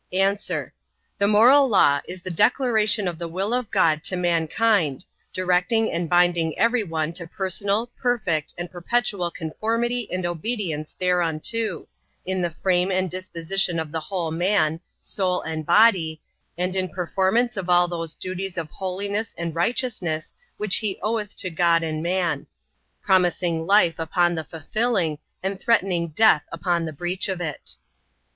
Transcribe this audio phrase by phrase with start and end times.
[0.11, 0.35] A.
[1.19, 6.09] The moral law is the declaration of the will of God to mankind, directing and
[6.09, 11.87] binding every one to personal, perfect, and perpetual conformity and obedience thereunto,
[12.25, 16.19] in the frame and disposition of the whole man, soul, and body,
[16.57, 21.51] and in performance of all those duties of holiness and righteousness which he oweth to
[21.51, 22.47] God and man:
[23.03, 27.75] promising life upon the fulfilling, and threatening death upon the breach of it.